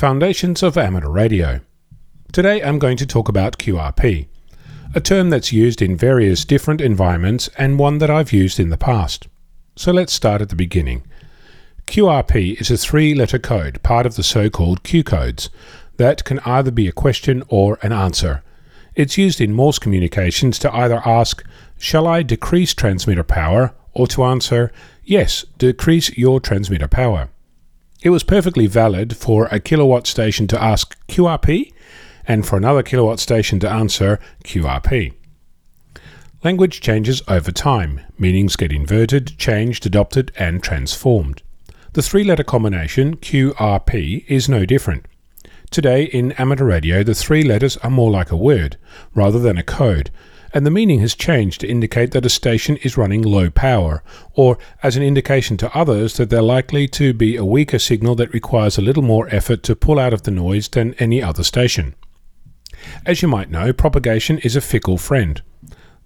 [0.00, 1.60] Foundations of Amateur Radio.
[2.32, 4.28] Today I'm going to talk about QRP,
[4.94, 8.78] a term that's used in various different environments and one that I've used in the
[8.78, 9.28] past.
[9.76, 11.02] So let's start at the beginning.
[11.86, 15.50] QRP is a three letter code, part of the so called Q codes,
[15.98, 18.42] that can either be a question or an answer.
[18.94, 21.44] It's used in Morse communications to either ask,
[21.76, 23.74] Shall I decrease transmitter power?
[23.92, 24.72] or to answer,
[25.04, 27.28] Yes, decrease your transmitter power.
[28.02, 31.70] It was perfectly valid for a kilowatt station to ask QRP
[32.26, 35.12] and for another kilowatt station to answer QRP.
[36.42, 41.42] Language changes over time, meanings get inverted, changed, adopted, and transformed.
[41.92, 45.04] The three letter combination QRP is no different.
[45.70, 48.78] Today, in amateur radio, the three letters are more like a word
[49.14, 50.10] rather than a code,
[50.52, 54.02] and the meaning has changed to indicate that a station is running low power,
[54.34, 58.32] or as an indication to others that they're likely to be a weaker signal that
[58.32, 61.94] requires a little more effort to pull out of the noise than any other station.
[63.04, 65.42] As you might know, propagation is a fickle friend.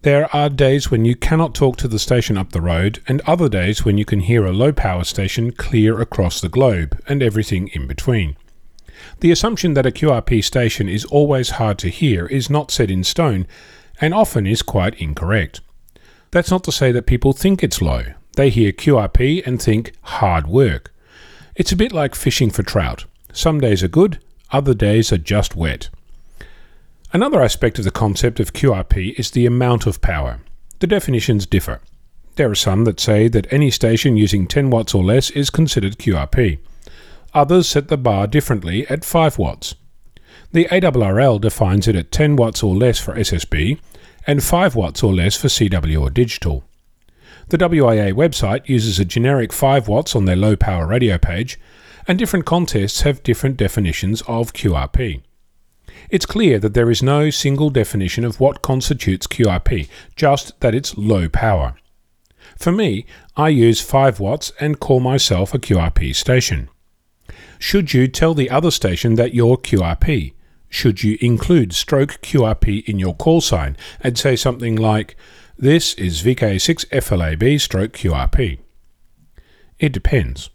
[0.03, 3.48] There are days when you cannot talk to the station up the road, and other
[3.48, 7.69] days when you can hear a low power station clear across the globe, and everything
[7.69, 8.37] in between.
[9.20, 13.03] The assumption that a QRP station is always hard to hear is not set in
[13.03, 13.47] stone,
[14.00, 15.61] and often is quite incorrect.
[16.31, 18.03] That's not to say that people think it's low.
[18.37, 20.92] They hear QRP and think hard work.
[21.55, 23.05] It's a bit like fishing for trout.
[23.33, 25.89] Some days are good, other days are just wet.
[27.12, 30.41] Another aspect of the concept of QRP is the amount of power.
[30.81, 31.81] The definitions differ.
[32.34, 35.98] There are some that say that any station using 10 watts or less is considered
[35.98, 36.59] QRP.
[37.33, 39.77] Others set the bar differently at 5 watts.
[40.53, 43.79] The ARRL defines it at 10 watts or less for SSB
[44.27, 46.65] and 5 watts or less for CW or digital.
[47.49, 51.59] The WIA website uses a generic 5 watts on their low power radio page,
[52.09, 55.23] and different contests have different definitions of QRP.
[56.11, 60.97] It's clear that there is no single definition of what constitutes QRP, just that it's
[60.97, 61.75] low power.
[62.59, 63.06] For me,
[63.37, 66.69] I use 5 watts and call myself a QRP station.
[67.66, 70.34] Should you tell the other station that you're QRP?
[70.69, 75.16] should you include stroke QRP in your call sign and say something like,
[75.56, 78.58] This is VK6FLAB stroke QRP?
[79.78, 80.50] It depends.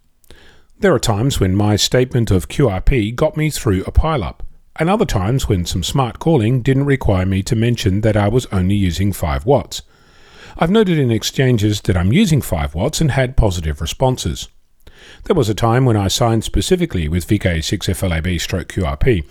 [0.78, 4.42] There are times when my statement of QRP got me through a pileup,
[4.76, 8.46] and other times when some smart calling didn't require me to mention that I was
[8.52, 9.82] only using 5 watts.
[10.60, 14.48] I've noted in exchanges that I'm using 5 watts and had positive responses.
[15.24, 19.24] There was a time when I signed specifically with VK6FLAB stroke QRP,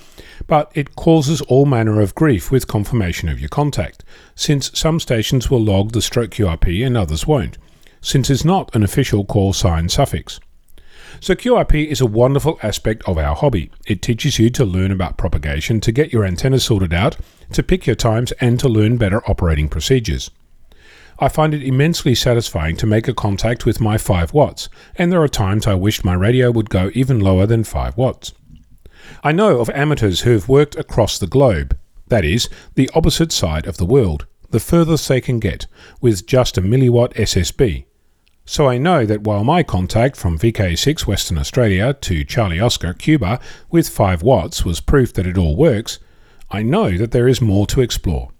[0.46, 5.50] but it causes all manner of grief with confirmation of your contact, since some stations
[5.50, 7.58] will log the stroke QRP and others won't,
[8.00, 10.40] since it's not an official call sign suffix.
[11.20, 13.70] So QRP is a wonderful aspect of our hobby.
[13.86, 17.16] It teaches you to learn about propagation, to get your antenna sorted out,
[17.52, 20.30] to pick your times, and to learn better operating procedures.
[21.20, 25.22] I find it immensely satisfying to make a contact with my 5 watts, and there
[25.22, 28.32] are times I wished my radio would go even lower than 5 watts.
[29.24, 31.76] I know of amateurs who have worked across the globe,
[32.06, 35.66] that is, the opposite side of the world, the furthest they can get,
[36.00, 37.86] with just a milliwatt SSB.
[38.44, 43.40] So I know that while my contact from VK6 Western Australia to Charlie Oscar Cuba
[43.70, 45.98] with 5 watts was proof that it all works,
[46.50, 48.30] I know that there is more to explore.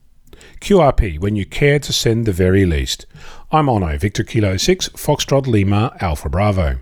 [0.61, 3.07] QRP when you care to send the very least.
[3.51, 6.79] I'm Onno, Victor Kilo 6, Foxtrot Lima, Alpha Bravo.